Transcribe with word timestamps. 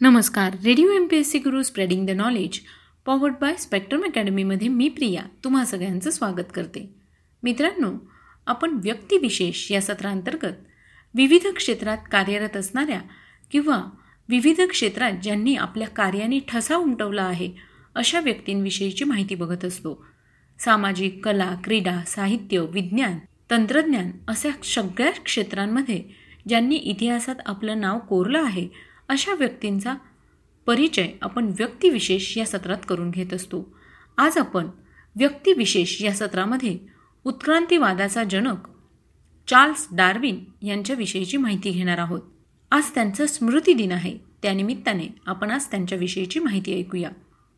नमस्कार. 0.00 0.54
Radio 0.64 0.90
M 0.90 1.06
P 1.06 1.16
S 1.16 1.30
C 1.30 1.38
Guru 1.38 1.62
spreading 1.62 2.06
the 2.06 2.10
knowledge 2.10 2.58
powered 3.06 3.34
by 3.40 3.54
Spectrum 3.56 4.04
अकॅडमीमध्ये 4.04 4.68
मी 4.68 4.88
प्रिया 4.88 5.22
तुम्हा 5.44 5.64
सगळ्यांचं 5.64 6.10
स्वागत 6.10 6.50
करते. 6.54 6.94
मित्रांनो 7.42 7.92
आपण 8.46 8.78
व्यक्तिविशेष 8.84 9.70
या 9.72 9.80
सत्रांतर्गत 9.80 10.56
विविध 11.14 11.46
क्षेत्रात 11.46 11.98
कार्यरत 12.12 12.56
असणाऱ्या 12.56 13.00
किंवा 13.52 13.80
विविध 14.28 14.60
क्षेत्रात 14.60 15.12
ज्यांनी 15.22 15.54
आपल्या 15.56 15.88
कार्याने 15.88 16.38
ठसा 16.48 16.76
उमटवला 16.76 17.22
आहे 17.22 17.52
अशा 17.94 18.20
व्यक्तींविषयीची 18.20 19.04
माहिती 19.04 19.34
बघत 19.34 19.64
असतो. 19.64 20.06
सामाजिक 20.58 21.24
कला 21.24 21.54
क्रीडा 21.64 22.00
साहित्य 22.06 22.60
विज्ञान 22.60 23.18
तंत्रज्ञान 23.50 24.10
अशा 24.28 24.50
सगळ्या 24.64 25.10
क्षेत्रांमध्ये 25.10 26.02
ज्यांनी 26.48 26.76
इतिहासात 26.76 27.36
आपलं 27.46 27.80
नाव 27.80 27.98
कोरलं 27.98 28.42
आहे 28.42 28.93
अशा 29.08 29.34
व्यक्तींचा 29.34 29.94
परिचय 30.66 31.08
आपण 31.22 31.44
व्यक्तिविशेष 31.44 32.38
या 32.38 32.46
सत्रात 32.46 32.78
करून 32.88 33.10
घेत 33.10 33.34
असतो. 33.34 33.74
आज 34.18 34.38
आपण 34.38 34.68
व्यक्तिविशेष 35.16 36.02
या 36.02 36.12
सत्रामध्ये 36.12 36.78
उत्क्रांतीवादाचा 37.24 38.24
जनक 38.24 38.68
चार्ल्स 39.46 39.88
डार्विन 39.92 40.44
यांच्याविषयीची 40.62 41.36
माहिती 41.36 41.70
घेणार 41.70 41.98
आहोत. 41.98 42.20
आज 42.70 42.90
त्यांचा 42.94 43.26
स्मृती 43.26 43.72
दिन 43.72 43.92
आहे. 43.92 44.18
त्यानिमित्ताने 44.42 45.08
आपण 45.26 45.50
आज 45.50 45.66
त्यांच्याविषयीची 45.66 46.40
माहिती 46.40 46.78
ऐकूया. 46.78 47.10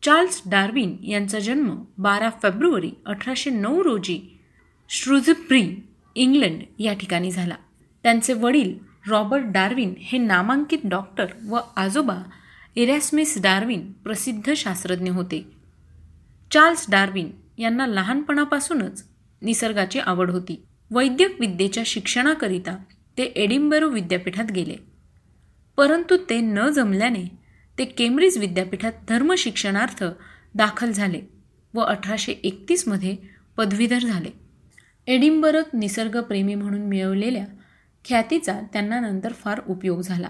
चार्ल्स 0.03 0.41
डार्विन 0.45 0.97
यांचा 1.03 1.39
जन्म 1.39 1.83
बारा 1.97 2.29
फेब्रुवारी 2.29 2.91
अठराशे 3.05 3.49
नऊ 3.49 3.83
रोजी 3.83 4.37
श्रुझप्री 4.89 5.75
इंग्लंड 6.15 6.63
या 6.79 6.93
ठिकाणी 6.93 7.31
झाला. 7.31 7.55
त्यांचे 8.03 8.33
वडील 8.33 8.86
रॉबर्ट 9.09 9.43
डार्विन 9.45 9.93
हे 9.97 10.17
नामांकित 10.17 10.79
डॉक्टर 10.83 11.25
व 11.49 11.59
आजोबा 11.75 12.17
इरॅस्मिस 12.75 13.41
डार्विन 13.41 13.91
प्रसिद्ध 13.91 14.53
शास्त्रज्ञ 14.53 15.11
होते. 15.11 15.47
चार्ल्स 16.51 16.85
डार्विन 16.89 17.31
यांना 17.57 17.87
लहानपणापासूनच 17.87 19.05
निसर्गाची 19.41 19.99
आवड 19.99 20.31
होती. 20.31 20.63
वैद्यक 20.91 21.39
विद्येच्या 21.39 21.83
शिक्षणाकरिता 21.85 22.77
ते 23.17 23.23
एडिंबरो 23.23 23.89
विद्यापीठात 23.89 24.51
गेले. 24.51 24.75
परंतु 25.77 26.17
ते 26.29 26.41
न 26.41 26.69
जमल्याने 26.69 27.31
ते 27.77 27.85
केम्ब्रिज 27.85 28.37
विद्यापीठात 28.37 28.91
धर्मशिक्षणार्थ 29.09 30.03
दाखल 30.55 30.91
झाले 30.91 31.21
व 31.73 31.79
अठराशे 31.79 32.31
एकतीसमध्ये 32.31 33.15
पदवीधर 33.57 33.99
झाले. 33.99 34.29
एडिंबरोत 35.07 35.73
निसर्गप्रेमी 35.73 36.55
म्हणून 36.55 36.81
मिळवलेल्या 36.81 37.45
ख्यातीचा 38.05 38.59
त्यांना 38.73 38.99
नंतर 38.99 39.33
फार 39.33 39.61
उपयोग 39.67 40.01
झाला. 40.01 40.29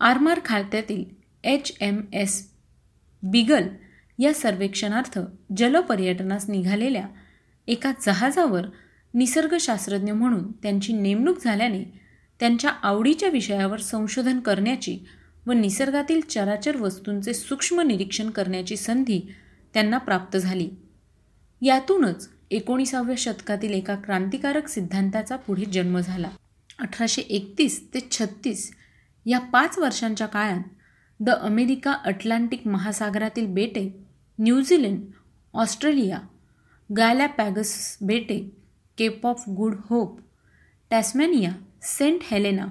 आरमार 0.00 0.40
खात्यातील 0.44 1.04
एच 1.44 1.76
एम 1.80 2.00
एस 2.12 2.50
बिगल 3.22 3.68
या 4.18 4.34
सर्वेक्षणार्थ 4.34 5.18
जलपर्यटनास 5.56 6.50
निघालेल्या 6.50 7.06
एका 7.66 7.92
जहाजावर 8.06 8.66
निसर्गशास्त्रज्ञ 9.14 10.12
म्हणून 10.12 10.52
त्यांची 10.52 10.92
नेमणूक 10.92 11.38
झाल्याने 11.44 11.84
त्यांच्या 12.40 12.70
आवडीच्या 12.82 13.28
विषयावर 13.28 13.80
संशोधन 13.80 14.40
करण्याची 14.40 14.98
व 15.46 15.52
निसर्गातील 15.52 16.20
चराचर 16.20 16.76
वस्तूंचे 16.76 17.34
सूक्ष्म 17.34 17.80
निरीक्षण 17.80 18.30
करण्याची 18.30 18.76
संधी 18.76 19.32
त्यांना 19.74 19.98
प्राप्त 19.98 20.36
झाली. 20.36 20.70
यातूनच 21.62 22.28
एकोणीसाव्या 22.50 23.14
शतकातील 23.18 23.72
एका 23.72 23.94
क्रांतिकारक 23.94 24.68
सिद्धांताचा 24.68 25.36
पुढे 25.36 25.64
जन्म 25.64 26.00
झाला. 26.00 26.28
अठराशे 26.84 27.22
एकतीस 27.22 27.94
ते 27.94 28.00
छत्तीस 28.10 28.70
या 29.26 29.38
पाच 29.38 29.78
वर्षांच्या 29.78 30.26
काळात 30.26 30.60
द 31.20 31.30
अमेरिका 31.30 31.92
अटलांटिक 31.92 32.66
महासागरातील 32.66 33.46
बेटे 33.46 34.04
न्यूझीलंड 34.38 35.00
ऑस्ट्रेलिया 35.54 37.26
पॅगस 37.26 37.98
बेटे 38.02 38.38
Cape 38.98 39.26
of 39.26 39.44
Good 39.48 39.74
Hope 39.90 40.20
Tasmania 40.90 41.52
Saint 41.82 42.20
Helena 42.24 42.66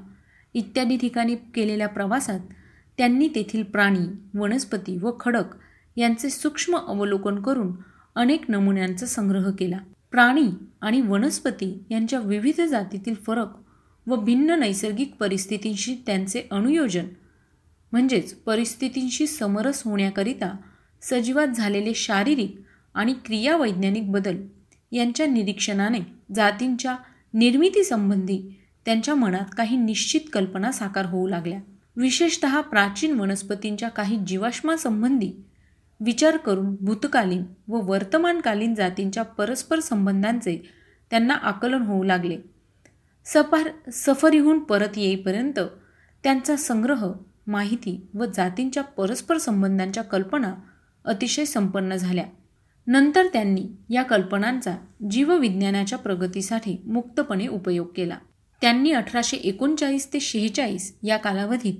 इत्यादी 0.53 0.97
ठिकाणी 0.97 1.35
केलेल्या 1.35 1.87
प्रवासात 1.87 2.39
त्यांनी 2.97 3.27
तेथील 3.27 3.63
प्राणी 3.63 4.05
वनस्पती 4.39 4.97
व 4.97 5.11
खडक 5.19 5.55
यांचे 5.95 6.29
सूक्ष्म 6.29 6.77
अवलोकन 6.77 7.41
करून 7.41 7.75
अनेक 8.15 8.51
नमुन्यांचा 8.51 9.05
संग्रह 9.05 9.51
केला. 9.51 9.77
प्राणी 10.11 10.49
आणि 10.81 11.01
वनस्पती 11.01 11.83
यांच्या 11.89 12.19
विविध 12.19 12.61
जातीतील 12.61 13.13
फरक 13.27 13.47
व 14.07 14.15
भिन्न 14.15 14.51
नैसर्गिक 14.51 15.15
परिस्थितींशी 15.19 15.95
त्यांचे 16.05 16.43
अनुयोजन 16.51 17.05
म्हणजेच 17.91 18.33
परिस्थितींशी 18.33 19.27
समरस 19.27 19.81
होण्याकरिता 19.85 20.55
सजीवात 21.01 21.47
झालेले 21.47 21.93
शारीरिक 21.93 22.55
आणि 22.93 23.13
क्रियावैज्ञानिक 23.25 24.11
बदल 24.11 24.37
यांच्या 24.91 25.25
निरीक्षणाने 25.25 25.99
जातींच्या 26.35 26.95
निर्मितीसंबंधी 27.33 28.59
त्यांच्या 28.85 29.15
मनात 29.15 29.45
काही 29.57 29.77
निश्चित 29.77 30.21
कल्पना 30.33 30.71
साकार 30.71 31.05
होऊ 31.05 31.27
लागल्या. 31.27 31.59
विशेषत 31.95 32.45
प्राचीन 32.45 33.19
वनस्पतींच्या 33.19 33.89
काही 33.89 34.17
जीवाश्मासंबंधी 34.27 35.31
विचार 35.99 36.37
करून 36.37 36.75
भूतकालीन 36.81 37.43
व 37.67 37.79
वर्तमानकालीन 37.91 38.75
जातींच्या 38.75 39.23
परस्पर 39.23 39.79
संबंधांचे 39.79 40.69
त्यांना 41.09 41.33
आकलन 41.33 41.81
होऊ 41.81 42.03
लागले. 42.03 42.37
सफार 43.25 43.69
सफरीहून 43.93 44.59
परत 44.59 44.97
येईपर्यंत 44.97 45.59
त्यांचा 46.23 46.55
संग्रह 46.55 47.11
माहिती 47.47 48.07
व 48.13 48.25
जातींच्या 48.25 48.83
परस्पर 48.83 49.37
संबंधांच्या 49.37 50.03
कल्पना 50.03 50.53
अतिशय 51.05 51.45
संपन्न 51.45 51.95
झाल्या. 51.95 52.25
नंतर 52.87 53.27
त्यांनी 53.33 53.67
या 53.89 54.03
कल्पनांचा 54.03 54.75
जीवविज्ञानाच्या 55.11 55.97
प्रगतीसाठी 55.97 56.77
मुक्तपणे 56.85 57.47
उपयोग 57.47 57.87
केला. 57.95 58.17
त्यांनी 58.61 58.91
अठराशे 58.91 59.37
एकोणचाळीस 59.37 60.13
ते 60.13 60.19
शेहेचाळीस 60.19 60.97
या 61.03 61.17
कालावधीत 61.17 61.73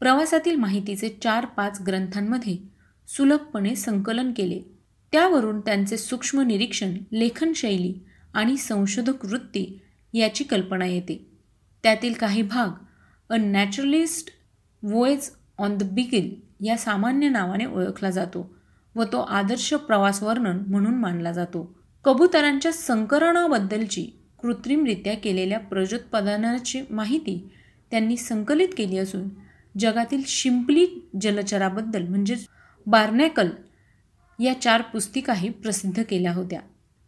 प्रवासातील 0.00 0.56
माहितीचे 0.56 1.08
चार 1.22 1.44
पाच 1.46 1.82
ग्रंथांमध्ये 1.86 2.56
सुलभपणे 3.08 3.74
संकलन 3.74 4.32
केले. 4.32 4.60
त्यावरून 5.12 5.60
त्यांचे 5.60 5.96
सूक्ष्म 5.96 6.40
निरीक्षण 6.40 6.94
लेखनशैली 7.12 7.94
आणि 8.34 8.56
संशोधक 8.56 9.24
वृत्ती 9.24 9.80
याची 10.14 10.44
कल्पना 10.44 10.86
येते. 10.86 11.26
त्यातील 11.82 12.12
काही 12.12 12.42
भाग 12.42 12.68
a 13.30 13.36
naturalist 13.36 14.30
voyage 14.82 15.30
on 15.58 15.76
the 15.78 15.82
Beagle 15.82 16.34
या 16.60 16.76
सामान्य 16.76 17.28
नावाने 17.28 17.64
ओळखला 17.64 18.10
जातो 18.10 18.54
व 18.94 19.04
तो 19.04 19.20
आदर्श 19.20 19.72
प्रवास 19.74 20.22
वर्णन 20.22 20.62
म्हणून 20.66 20.94
मानला 20.94 21.32
जातो. 21.32 21.78
कबुतरांच्या 22.04 22.72
संकरणाबद्दलची 22.72 24.06
कृत्रिमरित्या 24.42 25.14
केलेल्या 25.14 25.58
प्रजोत्पादनाची 25.58 26.82
माहिती 26.90 27.50
त्यांनी 27.90 28.16
संकलित 28.16 28.68
केली 28.76 28.98
असून 28.98 29.28
जगातील 29.78 30.22
शिंपली 30.26 30.86
जलचराबद्दल 31.20 32.02
म्हणजेच 32.02 32.46
बार्नॅकल 32.86 33.48
या 34.38 34.60
चार 34.60 34.82
पुस्तिकाही 34.82 35.48
प्रसिद्ध 35.48 36.02
केल्या 36.02 36.32
होत्या. 36.32 36.60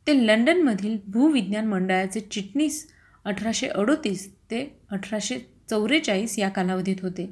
ते 0.07 0.27
लंडनमधील 0.27 0.97
भूविज्ञान 1.07 1.67
मंडळाचे 1.67 2.21
चिटणीस 2.21 2.87
अठराशे 3.27 3.67
अडोतीस 3.67 4.29
ते 4.51 4.59
अठराशे 4.91 5.39
चौवेचाळीस 5.71 6.39
या 6.39 6.49
कालावधीत 6.49 6.97
होते. 7.03 7.29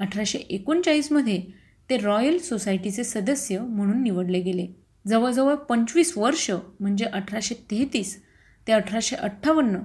अठराशे 0.00 0.38
एकोणचाळीसमध्ये 0.38 1.40
ते 1.90 1.96
रॉयल 1.96 2.38
सोसायटीचे 2.38 3.04
सदस्य 3.04 3.58
म्हणून 3.58 4.02
निवडले 4.02 4.40
गेले. 4.40 4.66
जवळजवळ 5.08 5.54
पंचवीस 5.54 6.16
वर्ष 6.18 6.50
म्हणजे 6.80 7.04
अठराशे 7.04 7.54
तेहतीस 7.70 8.16
ते 8.66 8.72
अठराशे 8.72 9.16
अठ्ठावन्न 9.16 9.78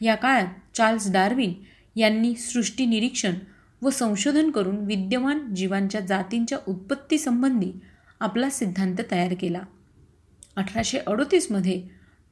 या 0.00 0.14
काळात 0.14 0.46
चार्ल्स 0.74 1.10
डार्विन 1.12 1.52
यांनी 1.96 2.34
सृष्टी 2.34 2.86
निरीक्षण 2.86 3.34
व 3.82 3.90
संशोधन 3.90 4.50
करून 4.50 4.84
विद्यमान 4.86 5.54
जीवांच्या 5.54 6.00
जातींच्या 6.00 6.58
उत्पत्तीसंबंधी 6.68 7.72
आपला 8.20 8.50
सिद्धांत 8.50 9.00
तयार 9.10 9.34
केला. 9.40 9.60
अठराशे 10.56 10.98
अडोतीसमध्ये 10.98 11.82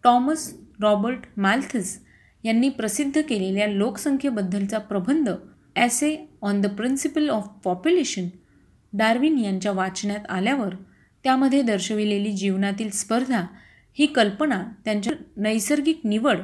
टॉमस 0.04 0.52
रॉबर्ट 0.80 1.18
मॅल्थस 1.36 1.98
यांनी 2.44 2.68
प्रसिद्ध 2.68 3.20
केलेल्या 3.20 3.66
लोकसंख्येबद्दलचा 3.66 4.78
प्रबंध 4.78 5.30
essay 5.76 6.16
on 6.42 6.60
the 6.60 6.66
principle 6.66 7.28
of 7.28 7.48
population 7.64 8.28
Darwin 8.92 9.38
यांच्या 9.38 9.72
वाचण्यात 9.72 10.30
आल्यावर 10.30 10.74
त्यामध्ये 11.24 11.62
दर्शविलेली 11.62 12.32
जीवनातील 12.32 12.90
स्पर्धा 12.90 13.44
ही 13.98 14.06
कल्पना 14.06 14.64
त्यांच्या 14.84 15.12
नैसर्गिक 15.36 16.00
निवड 16.04 16.38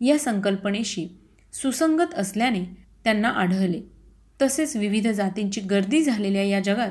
या 0.00 0.18
संकल्पनेशी 0.18 1.08
सुसंगत 1.52 2.14
असल्याने 2.14 2.64
त्यांना 3.04 3.28
आढळले. 3.28 3.82
तसेच 4.42 4.76
विविध 4.76 5.08
जातींची 5.08 5.60
गर्दी 5.60 6.02
झालेल्या 6.02 6.42
या 6.42 6.60
जगात 6.60 6.90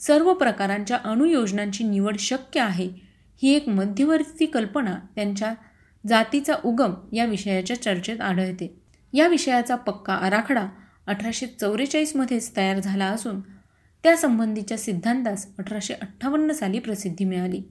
सर्व 0.00 0.34
प्रकारांच्या 0.34 0.96
अणुयोजनांची 0.96 1.84
निवड 1.84 2.18
शक्य 2.18 2.60
आहे 2.60 2.88
ही 3.42 3.54
एक 3.54 3.68
मध्यवर्ती 3.68 4.46
कल्पना 4.46 4.94
त्यांच्या 5.14 5.54
जातीचा 6.08 6.54
उगम 6.64 6.94
या 7.12 7.24
विषयाच्या 7.24 7.82
चर्चेत 7.82 8.20
आढळते. 8.20 8.80
या 9.12 9.28
विषयाचा 9.28 9.76
पक्का 9.76 10.14
आराखडा 10.14 10.66
अठराशे 11.06 11.46
चौवेचाळीसमध्येच 11.46 12.56
तयार 12.56 12.80
झाला 12.80 13.06
असून 13.06 13.40
त्यासंबंधीच्या 14.02 14.78
सिद्धांतास 14.78 15.46
अठराशे 15.58 15.94
अठ्ठावन्न 15.94 16.52
साली 16.52 16.78
प्रसिद्धी 16.78 17.24
मिळाली. 17.24 17.62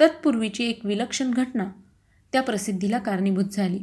तत्पूर्वीची 0.00 0.64
एक 0.64 0.86
विलक्षण 0.86 1.30
घटना 1.30 1.64
त्या 2.32 2.42
प्रसिद्धीला 2.42 2.98
कारणीभूत 2.98 3.44
झाली. 3.44 3.78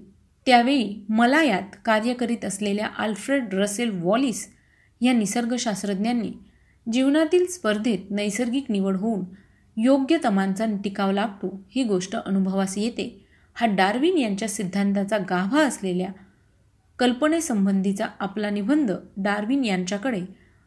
त्यावेळी 0.45 1.05
मलायात 1.09 1.75
कार्य 1.85 2.13
करीत 2.13 2.45
असलेल्या 2.45 2.87
आल्फ्रेड 2.87 3.53
रसेल 3.53 4.01
वॉलिस 4.03 4.47
या 5.01 5.13
निसर्गशास्त्रज्ञांनी 5.13 6.31
जीवनातील 6.93 7.45
स्पर्धेत 7.45 7.99
नैसर्गिक 8.09 8.65
निवड 8.69 8.95
होऊन 8.95 9.25
योग्य 9.77 10.17
तमांचा 10.25 10.65
टिकाव 10.83 11.11
लागतो 11.11 11.63
ही 11.75 11.83
गोष्ट 11.83 12.15
अनुभवास 12.15 12.77
येते. 12.77 13.22
हा 13.53 13.65
डार्विन 13.65 14.17
यांच्या 14.17 14.47
सिद्धांताचा 14.47 15.17
गाभा 15.17 15.61
असलेल्या 15.61 16.09
कल्पनेसंबंधीचा 16.99 18.07
आपला 18.19 18.49
निबंध 18.49 18.91
डार्विन 19.17 19.65
यांच्याकडे 19.65 20.21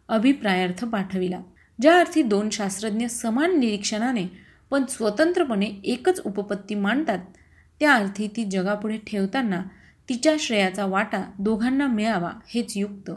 अभिप्रायार्थ 0.09 0.85
पाठविला 0.85 1.41
ज्या 1.81 1.99
अर्थी 1.99 2.23
दोन 2.23 2.49
शास्त्रज्ञ 2.51 3.07
समान 3.07 3.59
निरीक्षणाने 3.59 4.27
पण 4.71 4.85
स्वतंत्रपणे 4.85 5.67
एकच 5.85 6.21
उपपत्ती 6.21 6.75
मांडतात 6.75 7.19
त्या 7.81 7.95
अर्थी 7.95 8.29
ती 8.37 8.45
जगापुढे 8.45 8.97
ठेवताना 9.07 9.63
तिच्या 10.09 10.35
श्रेयाचा 10.41 10.87
वाटा 10.87 11.23
दोघांना 11.39 11.87
मिळावा 11.87 12.31
हेच 12.49 12.77
युक्त 12.77 13.11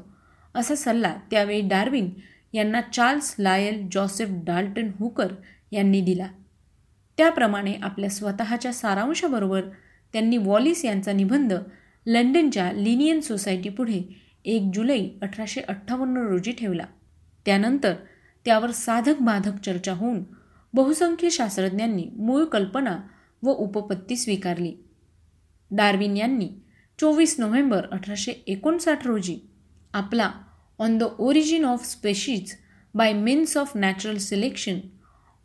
असा 0.56 0.76
सल्ला 0.76 1.14
त्यावेळी 1.32 1.62
डार्विन 1.62 2.10
यांना 2.54 2.82
Charles 2.82 3.36
Lyell 3.40 3.88
Joseph 3.92 4.30
Dalton 4.44 4.90
Hooker 5.00 5.34
यांनी 5.72 6.02
दिला. 6.02 6.28
त्याप्रमाणे 7.20 7.74
आपल्या 7.82 8.10
स्वतःच्या 8.10 8.74
सारांशाबरोबर 8.74 9.62
त्यांनी 10.14 10.38
वॉलिस 10.38 10.86
यांचा 10.86 11.12
निबंध 11.12 11.54
लंडनच्या 12.06 12.72
लिनियन 12.72 13.20
सोसायटीपुढे 13.20 14.02
एक 14.46 14.72
जुलै 14.74 15.08
अठराशे 15.22 15.62
अठ्ठावन्न 15.62 16.18
रोजी 16.18 16.52
ठेवला. 16.52 16.86
त्यानंतर 17.46 17.94
त्यावर 18.46 18.72
साधक 18.72 19.22
बाधक 19.22 19.60
चर्चा 19.66 19.94
होऊन 19.94 20.24
बहुसंख्य 20.74 21.30
शास्त्रज्ञांनी 21.30 22.06
मूळ 22.18 22.44
कल्पना 22.44 22.98
व 23.44 23.50
उपपत्ती 23.50 24.16
स्वीकारली. 24.16 24.74
डार्विन 25.72 26.18
यांनी 26.18 26.50
चोवीस 27.00 27.36
नोव्हेंबर 27.40 27.86
अठराशे 27.92 28.32
एकोणसाठ 28.48 29.08
रोजी 29.08 29.40
आपला 29.94 30.32
on 30.80 30.98
the 30.98 31.04
origin 31.04 31.66
of 31.66 31.86
species 31.86 32.54
by 32.94 33.14
means 33.14 33.58
of 33.58 33.72
natural 33.76 34.18
selection 34.18 34.80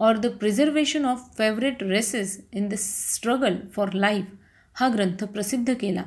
or 0.05 0.17
the 0.17 0.27
preservation 0.27 1.05
of 1.05 1.21
favoured 1.39 1.83
races 1.83 2.41
in 2.53 2.69
the 2.69 2.75
struggle 2.75 3.57
for 3.73 3.93
life 3.93 4.25
हा 4.75 4.89
ग्रंथ 4.89 5.25
प्रसिद्ध 5.25 5.75
केला 5.81 6.03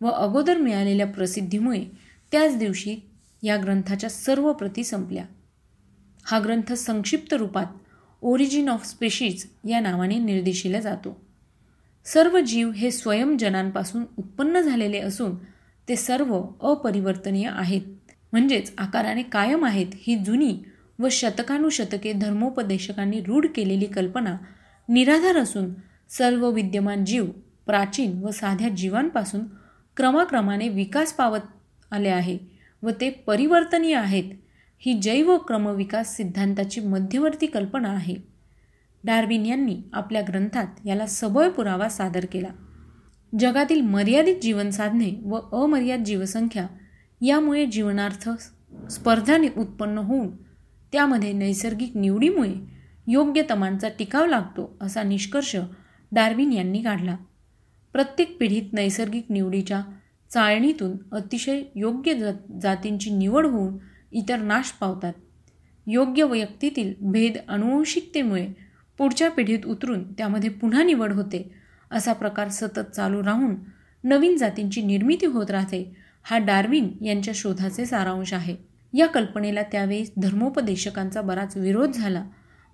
व 0.00 0.06
अगोदर 0.06 0.56
मिळालेल्या 0.56 1.06
प्रसिद्धीमुळे 1.06 1.84
त्याच 2.32 2.56
दिवशी 2.58 2.96
या 3.42 3.56
ग्रंथाच्या 3.56 4.10
सर्व 4.10 4.52
प्रती 4.52 4.84
संपल्या. 4.84 5.24
हा 6.24 6.38
ग्रंथ 6.38 6.72
संक्षिप्त 6.72 7.34
रूपात 7.34 7.66
ओरिजिन 8.22 8.68
ऑफ 8.68 8.86
स्पेशीज 8.86 9.46
या 9.68 9.80
नावाने 9.80 10.18
निर्देशिला 10.18 10.80
जातो. 10.80 11.20
सर्व 12.04 12.40
जीव 12.40 12.70
हे 12.70 12.90
स्वयंजनांपासून 12.90 14.04
उत्पन्न 14.18 14.60
झालेले 14.60 14.98
असून 14.98 15.36
ते 15.88 15.96
सर्व 15.96 16.42
अपरिवर्तनीय 16.60 17.50
आहेत. 17.52 17.82
म्हणजेच 18.32 18.72
आकाराने 18.78 19.22
कायम 19.22 19.64
आहेत 19.64 19.86
ही 19.94 20.16
जुनी 20.16 20.58
व 20.98 21.08
शतकानुशतके 21.10 22.12
धर्मोपदेशकांनी 22.12 23.20
रूढ 23.20 23.46
केलेली 23.54 23.86
कल्पना 23.86 24.36
निराधार 24.88 25.36
असून 25.36 25.74
सर्व 26.10 26.50
विद्यमान 26.50 27.04
जीव 27.04 27.24
प्राचीन 27.66 28.22
व 28.22 28.30
साध्या 28.30 28.68
जीवांपासून 28.68 29.40
क्रमाक्रमाने 29.96 30.68
विकास 30.68 31.12
पावत 31.12 31.40
आले 31.90 32.08
आहे 32.08 32.38
व 32.82 32.90
ते 33.00 33.10
परिवर्तनीय 33.10 33.94
आहेत. 33.94 34.24
ही 34.78 34.92
जैव 34.92 35.38
क्रमविकास 35.38 36.16
सिद्धांताची 36.16 36.80
मध्यवर्ती 36.80 37.46
कल्पना 37.46 37.88
आहे. 37.88 38.16
डार्विन 39.04 39.46
यांनी 39.46 39.82
आपल्या 39.92 40.22
ग्रंथात 40.22 40.66
याला 40.84 41.06
सबळ 41.06 41.48
पुरावा 41.48 41.88
सादर 41.88 42.24
केला. 42.32 42.48
जगातील 43.38 43.80
मर्यादित 43.80 44.36
जीवनसाधने 44.42 45.20
व 45.24 45.36
अमर्याद 45.36 46.04
जीवसंख्या 46.04 46.66
यामुळे 47.20 47.66
जीवनार्थ 47.66 48.28
स्पर्धा 48.90 49.36
उत्पन्न 49.56 49.98
होऊन 49.98 50.45
त्यामध्ये 50.96 51.32
नैसर्गिक 51.32 51.96
निवडीमुळे 51.96 52.52
योग्य 53.06 53.42
तमांचा 53.50 53.88
टिकाव 53.88 54.26
लागतो 54.26 54.76
असा 54.80 55.02
निष्कर्ष 55.02 55.54
डार्विन 56.12 56.52
यांनी 56.52 56.82
काढला. 56.82 57.16
प्रत्येक 57.92 58.36
पिढीत 58.38 58.72
नैसर्गिक 58.72 59.26
निवडीच्या 59.30 59.80
चाळणीतून 60.30 60.96
अतिशय 61.12 61.62
योग्य 61.74 62.14
जातींची 62.62 63.10
निवड 63.10 63.46
होऊन 63.46 63.76
इतर 64.12 64.38
नाश 64.38 64.70
पावतात. 64.70 65.12
योग्य 65.86 66.24
व्यक्तीतील 66.24 66.92
भेद 67.00 67.36
अनुवंशिकतेमुळे 67.48 68.46
पुढच्या 68.98 69.30
पिढीत 69.30 69.66
उतरून 69.66 70.02
त्यामध्ये 70.12 70.50
पुन्हा 70.50 70.82
निवड 70.82 71.12
होते 71.12 71.46
असा 71.90 72.12
प्रकार 72.12 72.48
सतत 72.48 72.94
चालू 72.94 73.22
राहून 73.24 73.54
नवीन 74.04 74.36
जातींची 74.36 74.82
निर्मिती 74.82 75.26
होत 75.26 75.50
राहते 75.50 75.96
हा 76.22 76.38
डार्विन 76.38 76.88
यांच्या 77.04 77.34
शोधाचे 77.36 77.86
सारांश 77.86 78.32
आहे. 78.34 78.56
या 78.96 79.06
कल्पनेला 79.06 79.62
त्यावेळी 79.62 80.04
धर्मोपदेशकांचा 80.16 81.20
बराच 81.20 81.56
विरोध 81.56 81.90
झाला. 81.90 82.24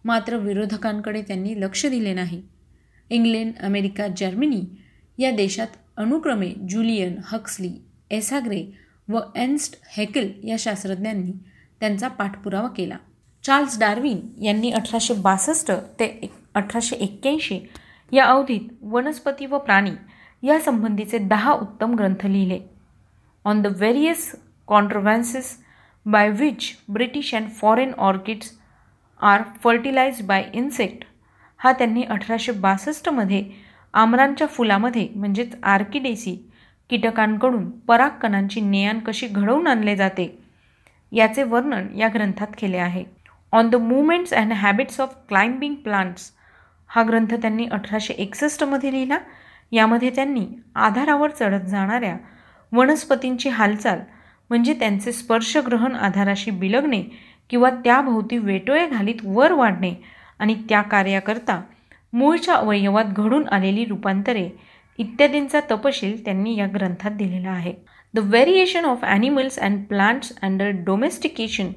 मात्र 0.05 0.37
विरोधकांकडे 0.37 1.23
त्यांनी 1.23 1.61
लक्ष 1.61 1.87
दिले 1.87 2.15
नाही. 2.15 2.43
इंग्लंड 3.11 3.53
अमेरिका 3.61 4.07
जर्मनी 4.17 4.63
या 5.19 5.31
देशात 5.31 5.67
अनुक्रमे 5.97 6.53
जुलियन 6.69 7.15
हक्सली 7.25 7.73
एसाग्रे 8.11 8.79
व 9.09 9.19
एन्स्ट 9.37 9.81
हेकल 9.97 10.29
या 10.45 10.57
शास्त्रज्ञांनी 10.59 11.33
त्यांचा 11.81 12.09
पाठपुरावा 12.09 12.69
केला. 12.69 12.97
चार्ल्स 13.43 13.79
डार्विन 13.79 14.21
यांनी 14.43 14.71
अठराशे 14.71 15.15
बासष्ट 15.15 15.71
ते 15.71 16.05
एक 16.05 16.33
अठराशे 16.55 16.97
एक्क्याऐंशी 16.97 17.61
या 18.13 18.25
अवधीत 18.25 18.69
वनस्पती 18.83 19.47
व 19.47 19.59
प्राणी 19.59 19.91
या 20.43 20.59
संबंधीचे 20.61 21.19
दहा 21.19 21.53
उत्तम 21.53 21.95
ग्रंथ 21.95 22.27
लिहिले. 22.27 22.61
On 23.45 23.63
the 23.63 23.67
various 23.67 24.35
contrivances 24.67 25.62
by 26.07 26.31
which 26.31 26.65
British 26.91 27.35
and 27.35 27.49
foreign 27.51 27.93
orchids 27.99 28.51
are 29.21 29.43
fertilise 29.63 30.21
by 30.27 30.45
insect 30.53 31.05
हा 31.61 31.73
त्यांनी 31.73 32.03
अठराशे 32.03 32.53
बासष्टमध्ये 32.53 33.43
आमरांच्या 33.95 34.47
फुलामध्ये 34.47 35.07
म्हणजेच 35.15 35.55
आर्किडेसी 35.63 36.35
कीटकांकडून 36.91 37.69
परागकणांची 37.89 38.61
नेयान 38.61 38.99
कशी 38.99 39.27
घडवून 39.27 39.67
आणले 39.67 39.97
जाते 39.97 40.27
याचे 41.13 41.43
वर्णन 41.43 41.87
या 41.97 42.09
ग्रंथात 42.09 42.47
केले 42.59 42.77
आहे. 42.77 43.05
On 43.53 43.69
the 43.71 43.77
movements 43.77 44.33
and 44.35 44.53
habits 44.53 45.01
of 45.01 45.15
climbing 45.29 45.75
plants 45.75 46.31
हा 46.91 47.03
ग्रंथ 47.03 47.35
त्यांनी 47.35 47.67
अठराशे 47.67 48.15
एकसष्टमध्ये 48.15 48.93
लिहिला. 48.93 49.19
यामध्ये 49.73 50.11
त्यांनी 50.11 50.47
आधारावर 50.75 51.31
चढत 51.31 51.67
जाणाऱ्या 51.67 52.17
वनस्पतींची 52.73 53.49
हालचाल 53.49 54.01
म्हणजे 54.53 54.73
त्यांचे 54.81 55.13
स्पर्शग्रहण 55.13 55.95
आधाराशी 55.97 56.51
बिलगणे 56.51 57.01
किंवा 57.51 57.69
त्याभोवती 57.85 58.39
वेटोळे 58.39 58.87
घालीत 58.87 59.25
वर 59.25 59.53
वाढणे 59.53 59.93
आणि 60.39 60.55
त्या 60.69 60.81
कार्याकरता 60.83 61.61
मूळच्या 62.13 62.55
अवयवात 62.55 63.13
घडून 63.17 63.47
आलेली 63.49 63.85
रूपांतरे 63.85 64.49
इत्यादींचा 64.99 65.61
तपशील 65.71 66.25
त्यांनी 66.25 66.55
या 66.57 66.67
ग्रंथात 66.75 67.11
दिलेला 67.11 67.51
आहे. 67.51 67.73
The 68.15 68.19
variation 68.19 68.85
of 68.85 69.05
animals 69.05 69.59
and 69.59 69.85
plants 69.89 70.33
under 70.43 70.71
domestication 70.85 71.73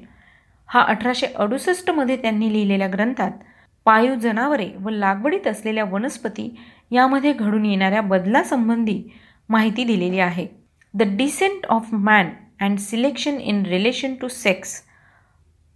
हा 0.68 0.82
अठराशे 0.82 1.26
अडुसष्टमध्ये 1.36 2.16
त्यांनी 2.16 2.52
लिहिलेल्या 2.52 2.88
ग्रंथात 2.88 3.42
पाळीव 3.86 4.14
जनावरे 4.22 4.70
व 4.82 4.88
लागवडीत 4.90 5.46
असलेल्या 5.46 5.84
वनस्पती 5.92 6.54
यामध्ये 6.92 7.32
घडून 7.32 7.64
येणाऱ्या 7.64 8.00
बदलासंबंधी 8.02 9.02
माहिती 9.48 9.84
दिलेली 9.84 10.18
आहे. 10.20 10.46
The 10.94 11.16
descent 11.16 11.66
of 11.66 11.94
man 11.94 12.30
and 12.60 12.78
selection 12.78 13.38
in 13.40 13.64
relation 13.66 14.14
to 14.20 14.28
sex 14.28 14.82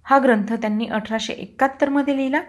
हा 0.07 0.19
ग्रंथ 0.19 0.53
त्यांनी 0.53 0.87
अठराशे 0.87 1.33
एकाहत्तरमध्ये 1.33 2.17
लिहिला. 2.17 2.41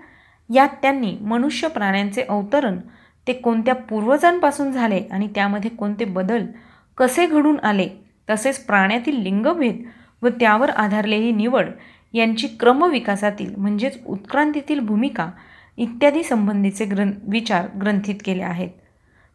यात 0.50 0.70
त्यांनी 0.82 1.16
मनुष्य 1.22 1.68
प्राण्यांचे 1.68 2.22
अवतरण 2.22 2.80
ते 3.28 3.34
कोणत्या 3.34 3.76
पूर्वजांपासून 3.90 4.72
झाले 4.72 5.00
आणि 5.12 5.28
त्यामध्ये 5.36 5.70
कोणते 5.70 6.06
बदल 6.06 6.46
कसे 6.98 7.26
घडून 7.26 7.60
आले 7.60 7.88
तसेच 8.30 8.66
प्राण्यातील 8.66 9.22
लिंगभेद 9.24 9.84
व 10.22 10.30
त्यावर 10.40 10.70
आधारलेली 10.70 11.32
निवड 11.32 11.70
यांची 12.14 12.48
क्रमविकासातील 12.60 13.54
म्हणजेच 13.58 14.00
उत्क्रांतीतील 14.06 14.80
भूमिका 14.80 15.30
इत्यादी 15.78 16.24
संबंधीचे 16.24 16.86
ग्रं 16.86 17.12
विचार 17.28 17.68
ग्रंथित 17.82 18.16
केले 18.26 18.44
आहेत. 18.44 18.70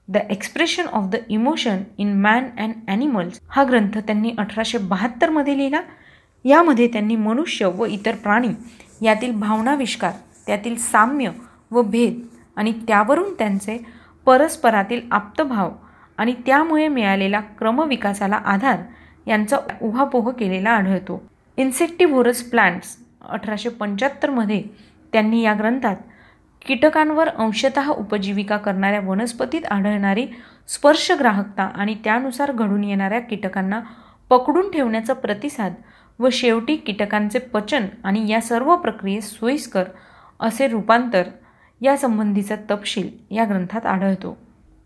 The 0.08 0.16
expression 0.30 0.86
of 0.86 1.04
the 1.10 1.16
emotion 1.28 1.78
in 1.98 2.12
man 2.22 2.44
and 2.58 2.74
animals 2.88 3.40
हा 3.48 3.64
ग्रंथ 3.64 3.98
त्यांनी 3.98 4.32
अठराशे 4.38 4.78
बहात्तरमध्ये 4.78 5.56
लिहिला. 5.58 5.80
यामध्ये 6.44 6.86
त्यांनी 6.88 7.16
मनुष्य 7.16 7.66
व 7.76 7.84
इतर 7.84 8.14
प्राणी 8.14 8.48
यातील 9.02 9.32
भावनाविष्कार 9.40 10.12
त्यातील 10.46 10.76
साम्य 10.78 11.30
व 11.70 11.82
भेद 11.82 12.20
आणि 12.56 12.72
त्यावरून 12.88 13.32
त्यांचे 13.34 13.78
परस्परातील 14.26 15.00
आप्तभाव 15.10 15.70
आणि 16.18 16.34
त्यामुळे 16.46 16.86
मिळालेला 16.88 17.40
क्रमविकासाला 17.58 18.36
आधार 18.36 18.78
यांचा 19.26 19.56
उहापोह 19.82 20.30
केलेला 20.30 20.70
आढळतो. 20.70 21.22
इन्सेक्टिव्होरस 21.58 22.42
प्लांट्स 22.42 22.96
अठराशे 23.30 23.68
पंच्याहत्तरमध्ये 23.68 24.62
त्यांनी 25.12 25.42
या 25.42 25.54
ग्रंथात 25.54 25.96
कीटकांवर 26.66 27.28
अंशतः 27.28 27.90
उपजीविका 27.90 28.56
करणाऱ्या 28.56 29.00
वनस्पतीत 29.00 29.66
आढळणारी 29.70 30.26
स्पर्शग्राहकता 30.68 31.62
आणि 31.74 31.94
त्यानुसार 32.04 32.52
घडून 32.52 32.84
येणाऱ्या 32.84 33.20
कीटकांना 33.20 33.80
पकडून 34.30 34.70
ठेवण्याचा 34.70 35.12
प्रतिसाद 35.12 35.74
व 36.18 36.28
शेवटी 36.32 36.76
कीटकांचे 36.76 37.38
पचन 37.52 37.86
आणि 38.04 38.26
या 38.28 38.40
सर्व 38.40 38.74
प्रक्रियेस 38.76 39.30
सोयीस्कर 39.30 39.84
असे 40.40 40.68
रूपांतर 40.68 41.28
यासंबंधीचा 41.80 42.56
तपशील 42.70 43.08
या 43.30 43.44
ग्रंथात 43.44 43.86
आढळतो. 43.86 44.36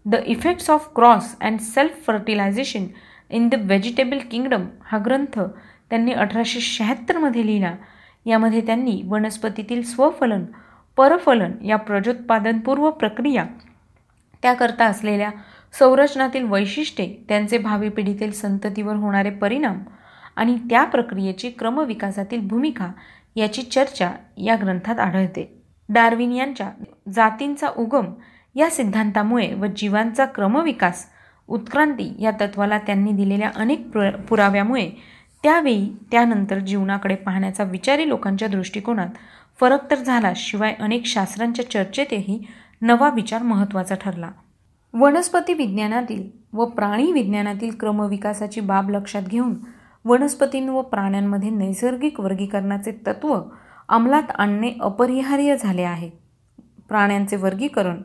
The 0.07 0.17
effects 0.27 0.71
of 0.71 0.89
cross 0.95 1.35
and 1.41 1.61
self 1.61 2.07
fertilisation 2.07 2.87
in 3.31 3.49
the 3.49 3.55
vegetable 3.55 4.19
kingdom 4.31 4.67
हा 4.85 4.99
ग्रंथ 5.05 5.39
त्यांनी 5.91 6.13
अठराशे 6.13 6.61
शहात्तरमध्ये 6.61 7.47
लिहिला. 7.47 7.75
यामध्ये 8.27 8.61
त्यांनी 8.61 9.01
वनस्पतीतील 9.09 9.83
स्वफलन 9.83 10.45
परफलन 10.97 11.53
या 11.65 11.77
प्रजोत्पादनपूर्व 11.77 12.91
प्रक्रिया 12.91 13.45
त्याकरता 14.43 14.85
असलेल्या 14.85 15.31
संरचनातील 15.79 16.45
वैशिष्ट्ये 16.45 17.15
त्यांचे 17.29 17.59
भावी 17.59 17.89
पिढीतील 17.89 18.31
संततीवर 18.31 18.95
होणारे 18.95 19.31
परिणाम 19.31 19.79
आणि 20.37 20.57
त्या 20.71 20.85
प्रक्रियेची 20.85 21.51
क्रमविकासातील 21.51 22.41
भूमिका 22.41 22.91
याची 23.37 23.63
चर्चा 23.63 24.11
या 24.37 24.57
ग्रंथात 24.57 25.01
आढळते. 25.01 25.63
डार्विन 25.89 26.33
यांच्या 26.33 26.71
जातींचा 27.15 27.69
उगम 27.77 28.07
या 28.55 28.71
सिद्धांतामुळे 28.71 29.55
व 29.55 29.67
जीवांचा 29.77 30.25
क्रमविकास 30.25 31.07
उत्क्रांती 31.49 32.13
या 32.19 32.31
तत्वाला 32.31 32.79
त्यांनी 32.79 33.13
दिलेल्या 33.13 33.51
अनेक 33.57 33.91
प्र 33.91 34.11
पुराव्यामुळे 34.11 34.91
त्यावेळी 35.43 35.89
त्यानंतर 36.11 36.59
जीवनाकडे 36.59 37.15
पाहण्याचा 37.15 37.65
विचारी 37.65 38.09
लोकांच्या 38.09 38.49
दृष्टिकोनात 38.49 39.09
फरक 39.61 39.91
तर 39.91 39.95
झाला 39.95 40.33
शिवाय 40.37 40.75
अनेक 40.81 41.07
शास्त्रांच्या 41.07 41.71
चर्चेतही 41.71 42.47
नवा 42.83 43.11
विचार 43.11 43.43
महत्त्वाचा 43.43 43.95
ठरला. 43.95 44.31
वनस्पती 44.95 45.55
विज्ञानातील 45.55 46.29
व 46.53 46.65
प्राणी 46.65 47.13
विज्ञानातील 47.13 47.75
क्रमविकासाची 47.81 48.61
बाब 48.61 48.91
लक्षात 48.91 49.23
घेऊन 49.23 49.55
वनस्पतीं 50.05 50.69
व 50.69 50.83
प्राण्यांमध्ये 50.83 51.51
नैसर्गिक 51.51 52.21
वर्गीकरणाचे 52.21 52.91
तत्त्व 53.07 53.41
अंमलात 53.89 54.31
आणणे 54.31 54.73
अपरिहार्य 54.81 55.57
झाले 55.57 55.83
आहे. 55.83 56.11
प्राण्यांचे 56.89 57.37
वर्गीकरण 57.37 58.03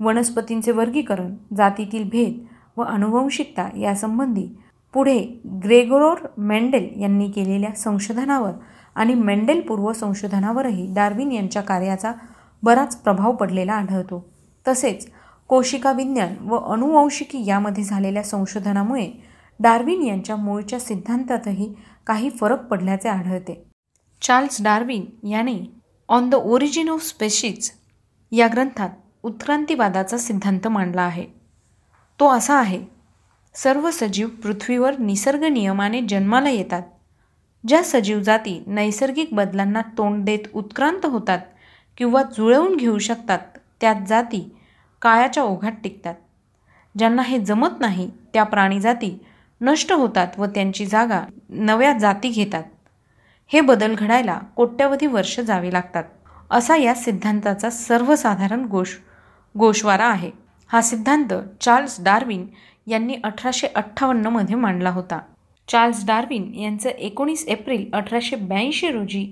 वनस्पतींचे 0.00 0.72
वर्गीकरण 0.72 1.34
जातीतील 1.56 2.08
भेद 2.08 2.44
व 2.76 2.82
अनुवंशिकता 2.82 3.68
यासंबंधी 3.78 4.48
पुढे 4.94 5.18
ग्रेगोरोर 5.64 6.18
मेंडेल 6.38 7.02
यांनी 7.02 7.30
केलेल्या 7.30 7.72
संशोधनावर 7.72 8.52
आणि 8.94 9.14
मेंडेल 9.14 9.60
पूर्व 9.60 9.92
संशोधनावरही 9.92 10.86
डार्विन 10.94 11.32
यांच्या 11.32 11.62
कार्याचा 11.62 12.12
बराच 12.62 12.96
प्रभाव 12.96 13.32
पडलेला 13.32 13.72
आढळतो. 13.72 14.24
तसेच 14.66 15.06
कोशिका 15.48 15.92
विज्ञान 15.92 16.34
व 16.40 16.58
अनुवंशिकी 16.72 17.44
यामध्ये 17.46 17.84
झालेल्या 17.84 18.22
संशोधनामुळे 18.22 19.10
डार्विन 19.60 20.02
यांच्या 20.02 20.36
मूळच्या 20.36 20.80
सिद्धांतातही 20.80 21.72
काही 22.06 22.30
फरक 22.30 22.66
पडल्याचे 22.66 23.08
आढळते. 23.08 23.62
चार्ल्स 24.22 24.62
डार्विन 24.62 25.04
याने 25.28 25.58
on 26.08 26.30
the 26.30 26.34
origin 26.34 26.88
of 26.88 27.02
species 27.02 27.70
या 28.32 28.48
ग्रंथात 28.52 28.90
उत्क्रांतीवादाचा 29.22 30.18
सिद्धांत 30.18 30.66
मांडला 30.68 31.02
आहे. 31.02 31.26
तो 32.20 32.28
असा 32.28 32.54
आहे 32.54 32.84
सर्व 33.54 33.90
सजीव 33.90 34.28
पृथ्वीवर 34.42 34.98
निसर्ग 34.98 35.44
नियमाने 35.44 36.00
जन्माला 36.00 36.50
येतात 36.50 36.82
ज्या 37.66 37.82
सजीव 37.84 38.20
जाती 38.20 38.62
नैसर्गिक 38.66 39.28
बदलांना 39.32 39.82
तोंड 39.98 40.24
देत 40.24 40.38
उत्क्रांत 40.54 41.06
होतात 41.06 41.38
किंवा 41.98 42.22
जुळवून 42.22 42.76
घेऊ 42.76 42.98
शकतात 42.98 43.38
त्यात 43.80 44.06
जाती 44.08 44.56
काळाच्या 45.02 45.42
ओघात 45.42 45.72
टिकतात. 45.84 46.14
ज्यांना 46.98 47.22
हे 47.22 47.38
जमत 47.38 47.80
नाही 47.80 48.10
त्या 48.32 48.44
प्राणीजाती 48.44 49.18
नष्ट 49.60 49.92
होतात 49.92 50.38
व 50.38 50.46
त्यांची 50.46 50.86
जागा 50.86 51.22
नव्या 51.48 51.92
जाती 51.98 52.28
घेतात. 52.28 52.62
हे 53.46 53.60
बदल 53.60 53.94
घडायला 53.94 54.38
कोट्यवधी 54.56 55.06
वर्ष 55.06 55.40
जावे 55.40 55.72
लागतात. 55.72 56.04
असा 56.50 56.76
या 56.76 56.94
सिद्धांताचा 56.94 57.70
सर्वसाधारण 57.70 58.64
गोष 58.64 58.94
गोषवारा 59.58 60.06
आहे. 60.06 60.30
हा 60.68 60.80
सिद्धांत 60.80 61.32
चार्ल्स 61.60 61.96
डार्विन 62.00 62.46
यांनी 62.86 63.16
अठराशे 63.24 63.66
अठ्ठावन्नमध्ये 63.66 64.54
मांडला 64.54 64.90
होता. 64.90 65.18
चार्ल्स 65.68 66.06
डार्विन 66.06 66.54
यांचं 66.54 66.88
एकोणीस 66.88 67.46
एप्रिल 67.48 67.88
अठराशे 67.92 68.36
ब्याऐंशी 68.36 68.90
रोजी 68.90 69.26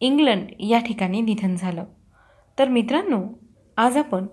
इंग्लंड 0.00 0.52
या 0.60 0.78
ठिकाणी 0.78 1.20
निधन 1.20 1.54
झालं. 1.54 1.84
तर 2.58 2.68
मित्रांनो 2.68 3.22
आज 3.76 3.96
आपण 3.96 4.26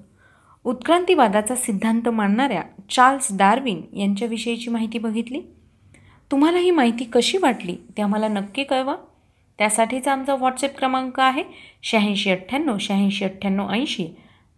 उत्क्रांतीवादाचा 0.66 1.56
सिद्धांत 1.56 2.10
मांडणाऱ्या 2.10 2.62
चार्ल्स 2.90 3.28
डार्विन 3.38 3.82
यांच्याविषयीची 3.98 4.70
माहिती 4.70 5.00
बघितली. 5.00 5.42
तुम्हाला 6.32 6.58
ही 6.58 6.72
माहिती 6.72 7.04
कशी 7.04 7.38
वाटली 7.38 7.76
ते 7.98 8.02
आम्हाला 8.02 8.28
नक्की 8.28 8.64
कळवा. 8.64 8.96
त्यासाठीचा 9.60 10.12
आमचा 10.12 10.36
व्हॉट्सअप 10.36 10.78
क्रमांक 10.78 11.20
आहे 11.20 11.44
शहाऐंशी 11.84 12.32
अठ्ठ्याण्णव 12.32 12.78
शहाऐंशी 12.80 13.26
अठ्ठ्याण्णव 13.26 13.70
ऐंशी 13.70 14.08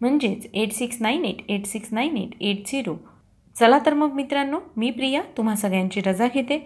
म्हणजेच 0.02 0.48
eight 0.54 0.72
six 0.72 1.02
nine 1.02 1.26
eight 1.26 1.42
eight 1.50 1.66
six 1.66 1.94
nine 1.94 2.18
eight 2.18 2.42
eight 2.42 2.68
zero. 2.68 2.96
चला 3.56 3.80
तर 3.86 3.94
मग 3.94 4.14
मित्रांनो 4.14 4.60
मी 4.78 4.90
प्रिया 4.92 5.22
तुम्हा 5.38 5.56
सगळ्यांची 5.56 6.02
रजा 6.02 6.28
घेते. 6.34 6.58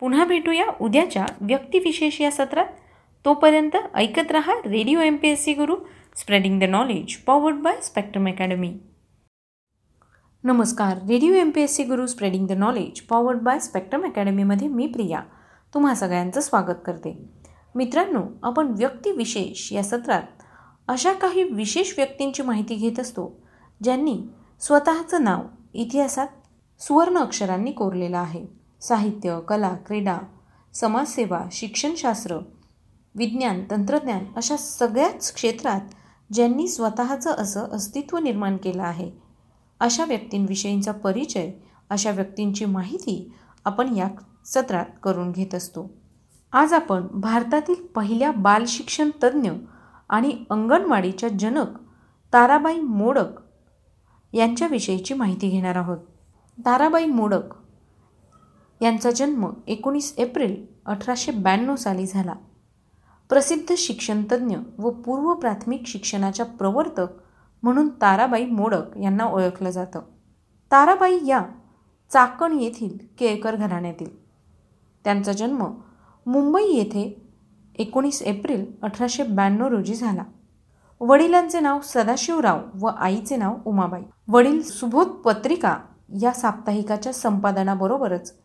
पुन्हा 0.00 0.24
भेटूया 0.24 0.64
उद्याच्या 0.80 1.24
व्यक्तिविशेष 1.40 2.20
या 2.20 2.30
सत्रात. 2.30 2.66
तोपर्यंत 3.24 3.76
ऐकत 3.94 4.30
रहा 4.30 4.54
radio 4.66 5.00
M 5.00 5.16
P 5.16 5.28
S 5.28 5.42
C 5.44 5.52
Guru 5.52 5.74
spreading 6.16 6.60
the 6.60 6.64
knowledge 6.64 7.16
powered 7.16 7.56
by 7.56 7.80
Spectrum 7.82 8.28
academy 8.28 8.72
नमस्कार 10.44 10.96
radio 11.08 11.34
M 11.34 11.50
P 11.50 11.60
S 11.60 11.74
C 11.76 11.84
Guru 11.84 12.06
spreading 12.06 12.46
the 12.46 12.52
knowledge 12.52 13.00
powered 13.00 13.38
by 13.38 13.58
Spectrum 13.58 14.04
अकॅडमीमध्ये 14.04 14.68
मी 14.68 14.86
प्रिया. 14.86 15.20
तुम्हा 15.74 15.94
सगळ्यांचं 15.94 16.40
स्वागत 16.40 16.80
करते. 16.86 17.16
मित्रांनो 17.74 18.22
आपण 18.42 18.74
व्यक्तिविशेष 18.78 19.72
या 19.72 19.82
सत्रात 19.82 20.22
अशा 20.88 21.12
काही 21.12 21.42
विशेष 21.42 21.92
व्यक्तींची 21.96 22.42
माहिती 22.42 22.74
घेत 22.74 23.00
असतो 23.00 23.42
ज्यांनी 23.82 24.18
स्वतःचं 24.60 25.24
नाव 25.24 25.42
इतिहासात 25.74 26.28
सुवर्ण 26.80 27.18
अक्षरांनी 27.18 27.72
कोरलेलं 27.72 28.18
आहे. 28.18 28.59
साहित्य 28.80 29.38
कला 29.48 29.74
क्रीडा 29.86 30.18
समाजसेवा 30.74 31.40
शिक्षणशास्त्र 31.52 32.36
विज्ञान 33.14 33.64
तंत्रज्ञान 33.70 34.24
अशा 34.36 34.56
सगळ्याच 34.56 35.32
क्षेत्रात 35.34 35.80
ज्यांनी 36.32 36.68
स्वतःचं 36.68 37.30
असं 37.30 37.68
अस्तित्व 37.72 38.18
निर्माण 38.18 38.56
केलं 38.56 38.82
आहे 38.82 39.10
अशा 39.80 40.04
व्यक्तींविषयींचा 40.04 40.92
परिचय 40.92 41.50
अशा 41.90 42.10
व्यक्तींची 42.10 42.64
माहिती 42.64 43.32
आपण 43.64 43.96
या 43.96 44.08
सत्रात 44.46 44.86
करून 45.02 45.30
घेत 45.30 45.54
असतो. 45.54 45.90
आज 46.52 46.72
आपण 46.72 47.06
भारतातील 47.12 47.86
पहिल्या 47.86 48.30
बालशिक्षण 48.32 49.10
तज्ज्ञ 49.22 49.50
आणि 50.08 50.44
अंगणवाडीच्या 50.50 51.28
जनक 51.38 51.78
ताराबाई 52.32 52.80
मोडक 52.80 53.40
यांच्याविषयीची 54.32 55.14
माहिती 55.14 55.48
घेणार 55.48 55.76
आहोत. 55.76 55.98
ताराबाई 56.58 57.06
मोडक 57.06 57.54
यांचा 58.80 59.10
जन्म 59.10 59.50
एकोणीस 59.66 60.14
एप्रिल 60.18 60.66
अठराशे 60.86 61.32
ब्याण्णव 61.32 61.76
साली 61.76 62.06
झाला. 62.06 62.34
प्रसिद्ध 63.28 63.74
शिक्षणतज्ज्ञ 63.78 64.56
व 64.78 64.90
पूर्व 64.90 65.34
प्राथमिक 65.34 65.82
शिक्षणाच्या 65.86 66.46
प्रवर्तक 66.46 67.06
म्हणून 67.62 67.88
ताराबाई 67.88 68.46
मोडक 68.46 68.96
यांना 69.02 69.24
ओळखलं 69.24 69.70
जातं. 69.70 70.00
ताराबाई 70.70 71.18
या 71.26 71.42
चाकण 72.10 72.58
येथील 72.60 72.98
केळकर 73.18 73.56
घराण्यातील. 73.56 74.24
त्यांचा 75.04 75.32
जन्म 75.32 75.66
मुंबई 76.26 76.64
येथे 76.64 77.22
एकोणीस 77.78 78.22
एप्रिल 78.22 78.72
अठराशे 78.82 79.22
ब्याण्णव 79.22 79.66
रोजी 79.66 79.94
झाला. 79.94 80.22
वडिलांचे 81.00 81.60
नाव 81.60 81.80
सदाशिवराव 81.84 82.58
व 82.74 82.86
आईचे 82.86 83.36
नाव 83.36 83.56
उमाबाई. 83.64 84.02
वडील 84.28 84.62
सुबोध 84.62 85.06
पत्रिका 85.06 85.78
या 86.22 86.32
साप्ताहिकाच्या 86.32 87.12
संपादनाबरोबरच 87.12 88.39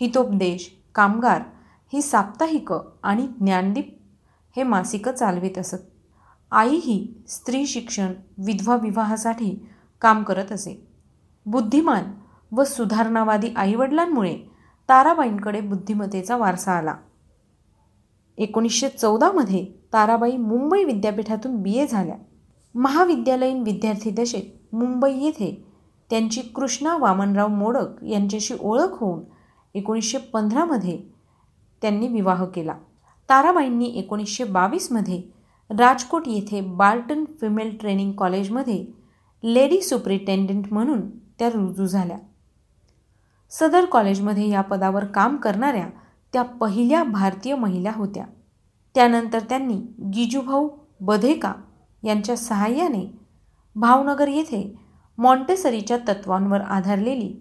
हितोपदेश 0.00 0.76
कामगार 0.94 1.42
ही 1.92 2.02
साप्ताहिकं 2.02 2.78
आणि 3.02 3.26
ज्ञानदीप 3.40 3.98
हे 4.56 4.62
मासिकं 4.62 5.12
चालवित 5.12 5.58
असत. 5.58 5.78
आईही 6.50 7.24
स्त्री 7.28 7.66
शिक्षण 7.66 8.12
विधवा 8.38 8.76
विवाहासाठी 8.76 9.68
काम 10.00 10.22
करत 10.22 10.52
असे. 10.52 10.86
बुद्धिमान 11.46 12.04
व 12.52 12.64
सुधारणावादी 12.64 13.48
आईवडिलांमुळे 13.56 14.34
ताराबाईंकडे 14.88 15.60
बुद्धिमत्तेचा 15.60 16.36
वारसा 16.36 16.72
आला. 16.72 16.94
एकोणीसशे 18.38 18.88
चौदामध्ये 18.88 19.66
ताराबाई 19.92 20.36
मुंबई 20.36 20.84
विद्यापीठातून 20.84 21.56
बी. 21.56 21.72
ए. 21.72 21.86
झाल्या. 21.86 22.16
महाविद्यालयीन 22.74 23.62
विद्यार्थी 23.62 24.10
दशेत 24.10 24.74
मुंबई 24.74 25.14
येथे 25.14 25.64
त्यांची 26.10 26.40
कृष्णा 26.40 26.96
वामनराव 26.96 27.48
मोडक 27.48 28.04
यांच्याशी 28.04 28.54
ओळख 28.60 28.88
होऊन 28.90 29.20
एकोणीसशे 29.74 30.18
पंधरामध्ये 30.18 30.98
त्यांनी 31.82 32.08
विवाह 32.08 32.44
केला. 32.44 32.74
ताराबाईंनी 33.28 33.86
एकोणीसशे 33.86 34.44
बावीसमध्ये 34.44 35.22
राजकोट 35.70 36.28
येथे 36.28 36.60
बाल्टन 36.60 37.24
फिमेल 37.40 37.76
ट्रेनिंग 37.80 38.12
कॉलेजमध्ये 38.12 38.84
लेडी 39.42 39.80
सुप्रिटेंडेंट 39.80 40.72
म्हणून 40.72 41.08
त्या 41.10 41.48
रुजू 41.48 41.86
झाल्या. 41.86 42.18
सदर 43.50 43.84
कॉलेजमध्ये 43.84 44.48
या 44.48 44.60
पदावर 44.60 45.04
काम 45.04 45.36
करणाऱ्या 45.36 45.86
त्या 46.32 46.42
पहिल्या 46.42 47.04
भारतीय 47.04 47.54
महिला 47.54 47.92
होत्या. 47.94 48.24
त्यानंतर 48.94 49.38
त्यांनी 49.38 49.76
गिजूभाऊ 50.14 50.68
बधेका 51.00 51.52
यांच्या 52.04 52.36
सहाय्याने 52.36 53.18
भावनगर 53.76 54.28
येथे 54.28 54.76
मॉन्टेसरीच्या 55.18 55.96
तत्वांवर 56.08 56.60
आधारलेली 56.60 57.34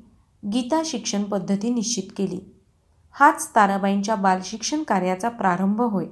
गीता 0.46 0.82
शिक्षण 0.86 1.24
पद्धती 1.24 1.70
निश्चित 1.70 2.12
केली. 2.18 2.40
हाच 3.12 3.52
ताराबाईंच्या 3.56 4.16
बालशिक्षण 4.16 4.84
कार्याचा 4.84 5.30
प्रारंभ 5.30 5.82
होय. 5.82 6.06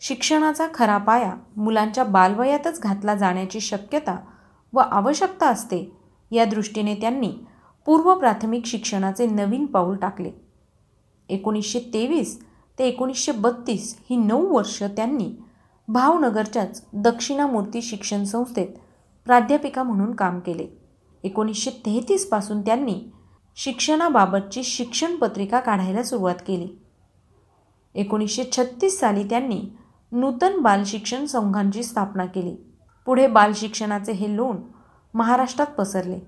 शिक्षणाचा 0.00 0.66
खरा 0.74 0.98
पाया 0.98 1.34
मुलांच्या 1.56 2.04
बालवयातच 2.04 2.80
घातला 2.80 3.14
जाण्याची 3.14 3.60
शक्यता 3.60 4.16
व 4.72 4.78
आवश्यकता 4.78 5.48
असते 5.48 5.92
या 6.30 6.44
दृष्टीने 6.44 6.94
त्यांनी 6.94 7.32
पूर्व 7.86 8.14
प्राथमिक 8.14 8.66
शिक्षणाचे 8.66 9.26
नवीन 9.26 9.66
पाऊल 9.66 9.96
टाकले. 9.96 10.30
एकोणीसशे 11.28 11.78
तेवीस 11.94 12.42
ते 12.78 12.84
एकोणीसशे 12.84 13.32
बत्तीस 13.32 13.96
ही 14.10 14.16
नऊ 14.16 14.46
वर्ष 14.46 14.82
त्यांनी 14.82 15.32
भावनगरच्याच 15.88 16.84
दक्षिणामूर्ती 16.92 17.82
शिक्षण 17.82 18.24
संस्थेत 18.24 18.68
प्राध्यापिका 19.24 19.82
म्हणून 19.82 20.14
काम 20.14 20.40
केले. 20.40 20.66
एकोणीसशे 21.22 21.70
तेहतीसपासून 21.70 22.60
त्यांनी 22.60 23.00
शिक्षणाबाबतची 23.64 24.62
शिक्षण 24.62 25.16
पत्रिका 25.16 25.60
काढायला 25.60 26.02
सुरुवात 26.02 26.34
केली. 26.46 26.68
एकोणीसशे 27.94 28.44
छत्तीस 28.52 28.98
साली 29.00 29.24
त्यांनी 29.24 29.60
नूतन 30.12 30.58
बालशिक्षण 30.58 31.26
संघांची 31.26 31.82
स्थापना 31.82 32.24
केली. 32.24 32.54
पुढे 33.06 33.26
बालशिक्षणाचे 33.26 34.12
हे 34.12 34.36
लोण 34.36 34.56
महाराष्ट्रात 35.14 35.66
पसरले. 35.66 36.18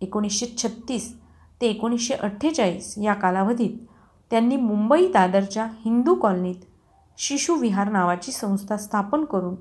एकोणीसशे 0.00 0.46
छत्तीस 0.58 1.12
ते 1.60 1.66
एकोणीसशे 1.66 2.14
अठ्ठेचाळीस 2.14 2.94
या 2.98 3.14
कालावधीत 3.14 3.78
त्यांनी 4.30 4.56
मुंबई 4.56 5.12
दादरच्या 5.12 5.64
हिंदू 5.64 6.14
कॉलनीत 6.14 6.64
शिशुविहार 7.18 7.92
नावाची 7.92 8.32
संस्था 8.32 8.76
स्थापन 8.76 9.24
करून 9.24 9.54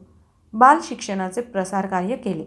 बाल 0.54 0.80
शिक्षणाचे 0.84 1.42
प्रसार 1.42 1.88
कार्य 1.88 2.16
केले. 2.16 2.46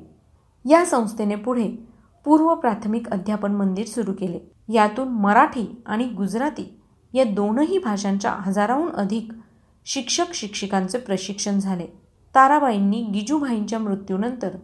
या 0.70 0.84
संस्थेने 0.84 1.34
पुढे 1.34 1.89
पूर्व 2.24 2.54
प्राथमिक 2.54 3.08
अध्यापन 3.08 3.52
मंदिर 3.52 3.86
सुरू 3.86 4.12
केले. 4.12 4.38
यातून 4.72 5.08
मराठी 5.08 5.82
आणि 5.86 6.04
गुजराती 6.04 6.80
या 7.14 7.24
दोनही 7.24 7.78
भाषांच्या 7.78 8.30
हजाराहून 8.30 8.88
अधिक 8.88 9.32
शिक्षक 9.86 10.34
शिक्षिकांचे 10.34 10.98
प्रशिक्षण 10.98 11.58
झाले. 11.58 11.86
ताराबाईंनी 12.34 13.02
गिजूभाईंच्या 13.02 13.78
मृत्यूनंतर 13.78 14.56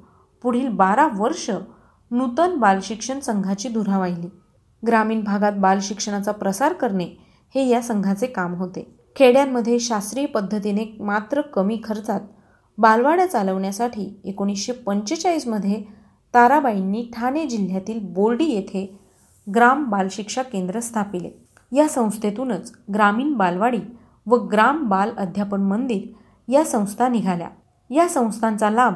पुढील 0.42 0.68
बारा 0.68 1.08
वर्ष 1.16 1.50
नूतन 2.10 2.56
बालशिक्षण 2.56 3.20
संघाची 3.20 3.68
धुरा 3.68 3.98
वाहिली. 3.98 4.28
ग्रामीण 4.86 5.22
भागात 5.24 5.52
बालशिक्षणाचा 5.52 6.32
प्रसार 6.32 6.72
करणे 6.72 7.04
हे 7.54 7.68
या 7.68 7.80
संघाचे 7.82 8.26
काम 8.26 8.54
होते. 8.54 8.86
खेड्यांमध्ये 9.16 9.78
शास्त्रीय 9.78 10.26
पद्धतीने 10.26 10.96
मात्र 11.00 11.40
कमी 11.40 11.80
खर्चात 11.84 12.20
बालवाड्या 12.78 13.26
चालवण्यासाठी 13.26 14.20
एकोणीसशे 14.24 14.72
पंचेचाळीसमध्ये 14.72 15.82
ताराबाईंनी 16.36 17.10
ठाणे 17.16 17.46
जिल्ह्यातील 17.46 17.98
बोर्डी 18.02 18.44
येथे 18.44 18.98
ग्राम 19.54 19.84
बालशिक्षा 19.84 20.42
केंद्र 20.42 20.80
स्थापिले. 20.80 21.30
या 21.76 21.88
संस्थेतूनच 21.88 22.72
ग्रामीण 22.94 23.32
बालवाडी 23.32 23.78
व 24.26 24.36
ग्राम 24.36 24.88
बाल 24.88 25.10
अध्यापन 25.16 25.60
मंदिर 25.60 26.02
या 26.52 26.64
संस्था 26.64 27.08
निघाल्या. 27.08 27.48
या 27.90 28.08
संस्थांचा 28.08 28.70
लाभ 28.70 28.94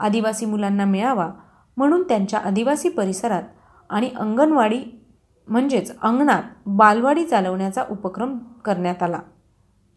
आदिवासी 0.00 0.46
मुलांना 0.46 0.84
मिळावा 0.84 1.30
म्हणून 1.76 2.02
त्यांच्या 2.02 2.38
आदिवासी 2.38 2.88
परिसरात 2.88 3.42
आणि 3.90 4.10
अंगणवाडी 4.16 5.06
म्हणजेच 5.48 5.98
अंगणात 6.02 6.42
बालवाडी 6.66 7.24
चालवण्याचा 7.24 7.84
उपक्रम 7.90 8.38
करण्यात 8.38 9.02
आला. 9.02 9.18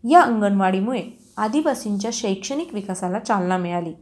या 0.10 0.22
अंगणवाडीमुळे 0.22 1.04
आदिवासींच्या 1.38 2.12
शैक्षणिक 2.14 2.74
विकासाला 2.74 3.20
चालना 3.20 3.58
मिळाली. 3.58 3.94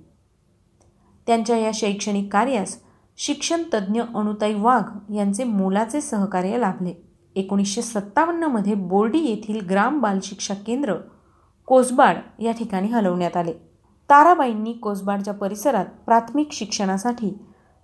त्यांच्या 1.28 1.58
या 1.58 1.72
शैक्षणिक 1.74 2.34
कार्यास 2.34 2.80
शिक्षण 3.24 3.64
तज्ज्ञ 3.74 4.02
अणुताई 4.16 4.54
वाघ 4.54 5.14
यांचे 5.14 5.44
मोलाचे 5.44 6.02
सहकार्य 6.02 6.58
लाभले. 6.58 6.94
एकोणीसशे 7.36 7.82
सत्तावन्नमध्ये 7.82 8.74
बोर्डी 8.74 9.20
येथील 9.20 9.60
ग्राम 9.70 10.00
बालशिक्षा 10.00 10.54
केंद्र 10.54 10.94
कोसबाड 11.68 12.18
या 12.40 12.52
ठिकाणी 12.52 12.88
हलवण्यात 12.88 13.38
आले. 13.38 13.54
ताराबाईंनी 14.10 14.74
कोसबाडच्या 14.74 15.34
परिसरात 15.34 15.86
प्राथमिक 16.06 16.52
शिक्षणासाठी 16.52 17.34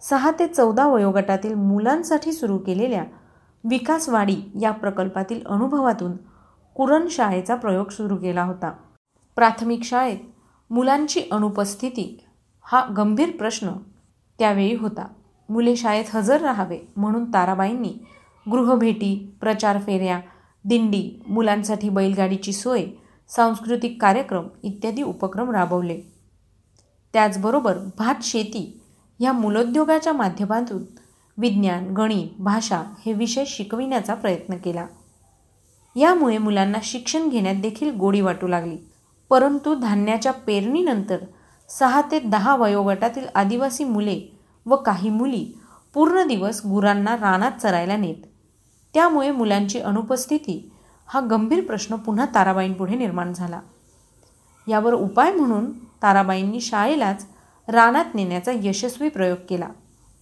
सहा 0.02 0.32
ते 0.40 0.48
चौदा 0.48 0.88
वयोगटातील 0.88 1.54
मुलांसाठी 1.54 2.32
सुरू 2.32 2.58
केलेल्या 2.58 3.04
विकासवाडी 3.64 4.36
या 4.62 4.72
प्रकल्पातील 4.72 5.46
अनुभवातून 5.46 6.12
कुरण 6.76 7.08
शाळेचा 7.12 7.56
प्रयोग 7.56 7.90
सुरू 7.90 8.16
केला 8.16 8.44
होता. 8.44 8.72
प्राथमिक 9.36 9.84
शाळेत 9.84 10.20
मुलांची 10.70 11.22
अनुपस्थिती 11.32 12.26
हा 12.62 12.86
गंभीर 12.98 13.32
प्रश्न 13.32 13.70
त्यावेळी 14.40 14.76
होता. 14.76 15.08
मुले 15.50 15.76
शाळेत 15.76 16.06
हजर 16.14 16.42
राहावे 16.42 16.80
म्हणून 16.98 17.34
ताराबाईंनी 17.34 17.94
गृहभेटी 18.52 19.38
प्रचार 19.42 19.80
फेऱ्या 19.80 20.20
दिंडी 20.66 21.22
मुलांसाठी 21.28 21.90
बैलगाडीची 21.90 22.54
सोय 22.54 22.86
सांस्कृतिक 23.30 24.02
कार्यक्रम 24.02 24.48
इत्यादी 24.64 25.02
उपक्रम 25.02 25.52
राबवले. 25.52 26.02
त्याचबरोबर 27.14 27.78
भात 27.98 28.16
शेती 28.22 28.82
ह्या 29.20 29.32
मूलोद्योगाच्या 29.32 30.14
माध्यमातून 30.14 30.84
विज्ञान 31.38 31.94
गणित 31.94 32.42
भाषा 32.42 32.84
हे 33.06 33.14
विषय 33.14 33.44
शिकविण्याचा 33.48 34.14
प्रयत्न 34.14 34.56
केला. 34.56 34.86
यामुळे 35.96 36.38
मुलांना 36.38 36.78
शिक्षण 36.84 37.30
घेण्यात 37.30 37.56
देखील 37.56 37.96
गोडी 37.96 38.22
वाटू 38.22 38.48
लागली. 38.48 38.78
परंतु 39.30 39.76
धान्याच्या 39.76 40.32
पेरणीनंतर 40.32 41.18
सहा 41.70 42.02
ते 42.12 42.20
दहा 42.20 42.56
वयोगटातील 42.56 43.26
आदिवासी 43.36 43.84
मुले 43.84 44.37
व 44.68 44.76
काही 44.76 45.10
मुली 45.10 45.60
पूर्ण 45.94 46.28
दिवस 46.28 46.62
गुरांना 46.66 47.16
रानात 47.16 47.52
चरायला 47.62 47.98
नेत. 47.98 48.26
त्यामुळे 48.94 49.32
मुलांची 49.32 49.80
अनुपस्थिती 49.80 50.72
हा 51.08 51.20
गंभीर 51.20 51.64
प्रश्न 51.64 51.96
पुन्हा 51.96 52.26
ताराबाईंपुढे 52.36 52.96
निर्माण 52.96 53.34
झाला. 53.34 53.60
यावर 54.68 54.94
उपाय 54.94 55.34
म्हणून 55.34 55.72
ताराबाईंनी 56.02 56.62
शाळेलाच 56.62 57.26
रानात 57.68 58.06
नेण्याचा 58.14 58.52
यशस्वी 58.56 59.10
प्रयोग 59.10 59.38
केला 59.50 59.68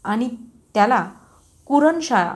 आणि 0.03 0.29
त्याला 0.73 1.09
कुरणशाळा 1.65 2.33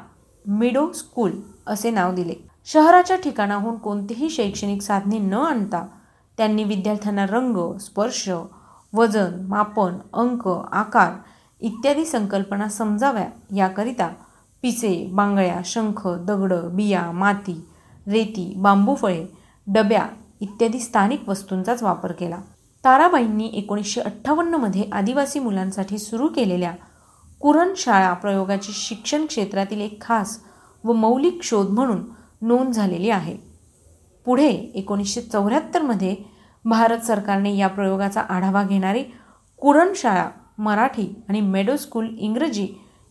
मिडो 0.47 0.91
स्कूल 0.91 1.31
असे 1.67 1.91
नाव 1.91 2.13
दिले. 2.13 2.35
शहराच्या 2.65 3.17
ठिकाणाहून 3.17 3.75
कोणतीही 3.75 4.29
शैक्षणिक 4.29 4.81
साधने 4.81 5.19
न 5.19 5.33
आणता 5.33 5.87
त्यांनी 6.37 6.63
विद्यार्थ्यांना 6.63 7.25
रंग 7.25 7.77
स्पर्श 7.77 8.29
वजन 8.93 9.45
मापन 9.47 9.97
अंक 10.13 10.47
आकार 10.71 11.13
इत्यादी 11.61 12.05
संकल्पना 12.05 12.67
समजाव्या. 12.69 13.27
याकरिता 13.55 14.07
पिसे 14.61 15.09
बांगड्या 15.13 15.61
शंख 15.65 16.07
दगडं 16.07 16.75
बिया 16.75 17.11
माती 17.11 17.53
रेती 18.07 18.53
बांबू 18.57 18.95
फळे 18.95 19.25
डब्या 19.67 20.05
इत्यादी 20.41 20.79
स्थानिक 20.79 21.27
वस्तूंचाच 21.29 21.83
वापर 21.83 22.11
केला. 22.11 22.37
ताराबाईंनी 22.83 23.49
एकोणीसशे 23.53 24.01
अठ्ठावन्नमध्ये 24.01 24.83
आदिवासी 24.91 25.39
मुलांसाठी 25.39 25.97
सुरू 25.97 26.27
केलेल्या 26.27 26.71
कुरण 27.39 27.73
शाळा 27.77 28.13
प्रयोगाची 28.13 28.71
शिक्षण 28.73 29.25
क्षेत्रातील 29.25 29.81
एक 29.81 30.01
खास 30.01 30.39
व 30.83 30.93
मौलिक 30.93 31.39
शोध 31.43 31.69
म्हणून 31.69 32.03
नोंद 32.41 32.71
झालेली 32.71 33.09
आहे. 33.09 33.37
पुढे 34.25 34.49
एकोणीसशे 34.49 35.21
चौऱ्याहत्तरमध्ये 35.21 36.15
भारत 36.65 36.99
सरकारने 36.99 37.55
या 37.57 37.67
प्रयोगाचा 37.67 38.21
आढावा 38.21 38.63
घेणारी 38.63 39.03
कुरणशाळा 39.57 40.29
मराठी 40.59 41.07
आणि 41.29 41.41
मेडो 41.41 41.75
स्कूल 41.77 42.07
इंग्रजी 42.19 42.67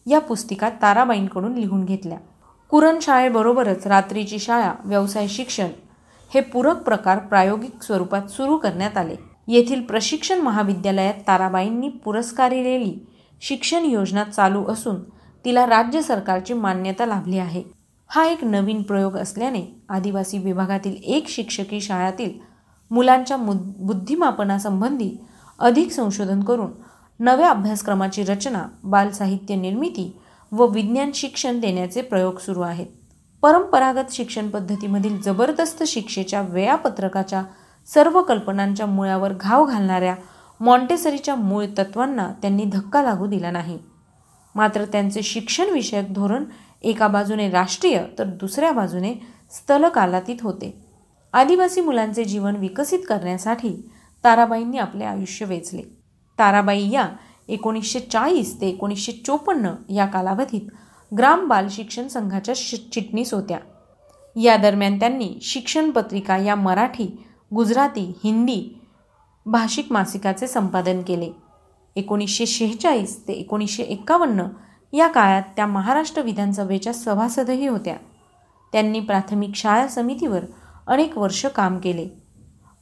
या 0.07 0.19
पुस्तिका 0.19 0.69
ताराबाईंकडून 0.83 1.55
लिहून 1.55 1.85
घेतल्या. 1.85 2.19
कुरण 2.71 2.99
शाळेबरोबरच 3.03 3.87
रात्रीची 3.87 4.39
शाळा 4.39 4.73
व्यवसाय 4.85 5.29
शिक्षण 5.29 5.69
हे 6.35 6.41
पूरक 6.41 6.83
प्रकार 6.83 7.19
प्रायोगिक 7.19 7.83
स्वरूपात 7.83 8.27
सुरू 8.27 8.57
करण्यात 8.57 8.97
आले. 8.97 9.17
येथील 9.49 9.81
प्रशिक्षण 9.81 10.41
महाविद्यालयात 10.41 11.15
ताराबाईंनी 11.29 11.89
पुरस्कारिलेली 11.89 12.95
शिक्षण 13.41 13.85
योजना 13.85 14.25
चालू 14.25 14.65
असून 14.65 14.97
तिला 15.45 15.67
राज्य 15.67 16.03
सरकारची 16.03 16.55
मान्यता 16.55 17.07
लाभली 17.07 17.39
आहे. 17.39 17.63
हा 18.11 18.25
एक 18.25 18.45
नवीन 18.45 18.83
प्रयोग 18.83 19.17
असल्याने 19.17 19.63
आदिवासी 19.89 20.39
विभागातील 20.39 20.97
एक 21.05 21.29
शिक्षकी 21.29 21.81
शाळातील 21.81 22.39
मुलांच्या 22.91 23.37
मुद 23.37 23.57
बुद्धिमापनासंबंधी 23.79 25.11
अधिक 25.59 25.91
संशोधन 25.91 26.43
करून 26.43 26.71
नव्या 27.21 27.51
अभ्यासक्रमाची 27.51 28.23
रचना 28.23 28.65
बालसाहित्य 28.85 29.55
निर्मिती 29.55 30.19
व 30.53 30.67
विज्ञान 30.67 31.11
शिक्षण 31.15 31.61
देण्याचे 31.61 32.03
प्रयोग 32.03 32.39
सुरू 32.39 32.61
आहेत. 32.61 32.87
परंपरागत 33.43 34.13
शिक्षण 34.13 34.51
पद्धतीमधील 34.51 35.21
जबरदस्त 35.21 35.83
शिक्षेच्या 35.83 36.41
वेळापत्रकाच्या 36.41 37.43
सर्व 37.87 38.23
कल्पनांच्या 38.23 38.87
मुळावर 38.87 39.33
घाव 39.33 39.65
घालणाऱ्या 39.65 40.15
मॉन्टेसरीच्या 40.61 41.35
मूळ 41.35 41.65
तत्वांना 41.79 42.33
त्यांनी 42.43 42.65
धक्का 42.65 43.03
लागू 43.03 43.27
दिला 43.27 43.51
नाही. 43.51 43.79
मात्र 44.55 44.85
त्यांचे 44.85 45.23
शिक्षणविषयक 45.23 46.15
धोरण 46.15 46.45
एका 46.83 47.09
बाजूने 47.09 47.51
राष्ट्रीय 47.51 48.03
तर 48.19 48.25
दुसऱ्या 48.25 48.73
बाजूने 48.73 49.15
स्थलकालातीत 49.51 50.37
होते. 50.43 50.87
आदिवासी 51.33 51.81
मुलांचे 51.81 52.25
जीवन 52.25 52.57
विकसित 52.57 52.99
करण्यासाठी 53.09 53.91
ताराबाईंनी 54.25 54.79
आपले 54.79 55.05
आयुष्य 55.05 55.47
वेचले. 55.47 55.98
ताराबाई 56.39 56.91
या 56.91 57.09
एकोणीसशे 57.49 58.01
चाळीस 58.01 58.61
ते 58.61 58.69
एकोणीसशे 58.69 59.13
चोपन्न 59.13 59.93
या 59.93 60.07
कालावधीत 60.07 60.71
ग्राम 61.19 61.49
बाल 61.49 61.69
शिक्षण 61.71 62.09
संघाच्या 62.09 62.55
चिटणीस 62.55 63.35
होत्या. 63.35 63.59
या 64.37 64.57
दरम्यान 64.57 64.99
त्यांनी 64.99 65.39
शिक्षण 65.43 65.91
पत्रिका 65.91 66.37
या 66.37 66.55
मराठी 66.55 67.25
गुजराती 67.55 68.13
हिंदी 68.25 68.81
भाषिक 69.47 69.93
मासिकाचे 69.93 70.47
संपादन 70.47 71.03
केले. 71.03 71.31
एकोणीसशे 71.97 72.47
शेहेचाळीस 72.47 73.29
ते 73.29 73.33
एकोणीसशे 73.33 73.83
एक्कावन्न 73.83 74.43
या 74.93 75.09
काळात 75.09 75.43
त्या 75.57 75.67
महाराष्ट्र 75.67 76.23
विधानसभेच्या 76.23 76.93
सभासदही 76.93 77.67
होत्या. 77.67 77.97
त्यांनी 78.73 79.01
प्राथमिक 79.01 79.55
शाळा 79.55 79.87
समितीवर 79.87 80.41
अनेक 80.87 81.19
वर्ष 81.19 81.47
काम 81.47 81.79
केले. 81.79 82.28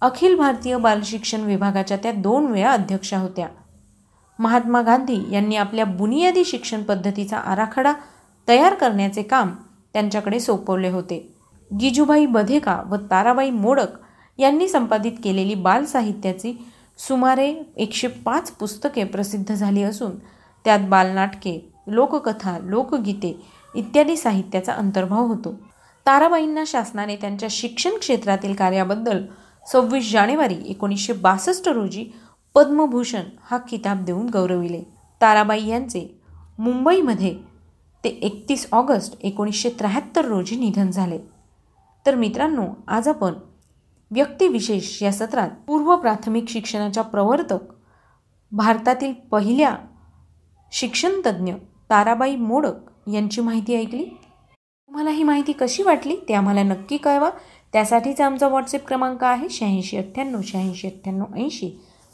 अखिल 0.00 0.34
भारतीय 0.36 0.76
बालशिक्षण 0.76 1.40
विभागाच्या 1.40 1.96
त्या 1.96 2.12
दोन 2.12 2.46
वेळा 2.46 2.70
अध्यक्षा 2.70 3.18
होत्या. 3.18 3.46
महात्मा 4.38 4.82
गांधी 4.82 5.18
यांनी 5.32 5.56
आपल्या 5.56 5.84
बुनियादी 5.84 6.44
शिक्षण 6.44 6.82
पद्धतीचा 6.82 7.36
आराखडा 7.36 7.92
तयार 8.48 8.74
करण्याचे 8.74 9.22
काम 9.22 9.54
त्यांच्याकडे 9.92 10.40
सोपवले 10.40 10.88
होते. 10.88 11.34
गिजूबाई 11.80 12.26
बधेका 12.26 12.82
व 12.90 12.96
ताराबाई 13.10 13.50
मोडक 13.50 13.86
यांनी 14.38 14.68
संपादित 14.68 15.12
केलेली 15.24 15.54
बालसाहित्याची 15.54 16.66
सुमारे 16.98 17.54
एकशे 17.76 18.08
पाच 18.08 18.50
पुस्तके 18.50 19.04
प्रसिद्ध 19.04 19.54
झाली 19.54 19.82
असून 19.82 20.12
त्यात 20.64 20.80
बालनाटके 20.88 21.72
लोककथा 21.86 22.58
लोकगीते 22.62 23.40
इत्यादी 23.74 24.16
साहित्याचा 24.16 24.72
अंतर्भाव 24.72 25.26
होतो. 25.26 25.54
ताराबाईंना 26.06 26.64
शासनाने 26.66 27.16
त्यांच्या 27.16 27.48
शिक्षण 27.50 27.98
क्षेत्रातील 27.98 28.54
कार्याबद्दल 28.54 29.24
सव्वीस 29.72 30.12
जानेवारी 30.12 30.56
एकोणीसशे 30.66 31.12
बासष्ट 31.12 31.68
रोजी 31.68 32.06
पद्मभूषण 32.54 33.22
हा 33.42 33.58
किताब 33.58 34.04
देऊन 34.04 34.28
गौरविले. 34.28 34.82
ताराबाई 35.20 35.66
यांचे 35.66 36.20
मुंबईमध्ये 36.58 37.38
ते 38.04 38.08
एकतीस 38.08 38.68
ऑगस्ट 38.72 39.16
एकोणीसशे 39.20 39.70
त्र्याहत्तर 39.70 40.24
रोजी 40.24 40.56
निधन 40.56 40.90
झाले. 40.90 41.18
तर 42.06 42.14
मित्रांनो 42.14 42.66
आज 42.88 43.08
आपण 43.08 43.32
व्यक्तिविशेष 44.10 45.02
या 45.02 45.12
सत्रात 45.12 45.50
पूर्व 45.66 45.96
प्राथमिक 45.96 46.48
शिक्षणाच्या 46.48 47.02
प्रवर्तक 47.02 47.72
भारतातील 48.52 49.12
पहिल्या 49.12 49.76
शिक्षणतज्ज्ञ 50.72 51.52
ताराबाई 51.90 52.36
मोडक 52.36 53.08
यांची 53.12 53.40
माहिती 53.40 53.76
ऐकली? 53.76 54.04
तुम्हाला 54.88 55.10
ही 55.10 55.22
माहिती 55.22 55.52
कशी 55.52 55.82
वाटली? 55.82 56.16
ते 56.28 56.34
आम्हाला 56.34 56.62
नक्की 56.62 56.96
कळवा. 56.96 57.30
त्यासाठीचा 57.76 58.26
आमचा 58.26 58.48
व्हॉट्सअप 58.48 58.86
क्रमांक 58.88 59.24
आहे 59.24 59.48
शहाऐंशी 59.50 59.96
अठ्ठ्याण्णव 59.96 60.40
शहाऐंशी 60.44 60.86
अठ्ठ्याण्णव 60.86 61.34
ऐंशी. 61.36 61.68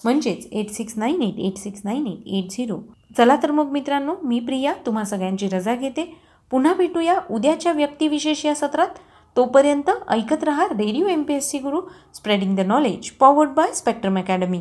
म्हणजेच 0.05 0.47
eight 0.53 0.71
six 0.71 0.95
nine 0.97 1.23
eight 1.23 1.39
eight 1.39 1.59
six 1.59 1.81
nine 1.85 2.07
eight 2.07 2.27
eight 2.27 2.51
zero 2.51 2.79
चला 3.19 3.37
तर 3.43 3.51
मग 3.51 3.71
मित्रांनो 3.73 4.15
मी 4.23 4.41
प्रिया 4.41 4.73
तुम्हा 4.87 5.05
सगळ्यांची 5.05 5.49
रजा 5.49 5.75
घेते. 5.75 6.05
पुन्हा 6.51 6.75
भेटूया 6.75 7.15
उद्याच्या 7.31 7.73
व्यक्तिविशेष 7.73 8.45
या 8.47 8.55
सत्रात. 8.55 8.99
तोपर्यंत 9.37 9.91
ऐकत 10.09 10.45
रहा 10.45 10.67
radio 10.71 11.07
M 11.07 11.23
P 11.23 11.35
S 11.35 11.51
C 11.51 11.59
Guru 11.59 11.81
spreading 12.15 12.57
the 12.57 12.61
knowledge 12.61 13.11
powered 13.11 13.51
by 13.51 13.73
spectrum 13.75 14.19
academy 14.19 14.61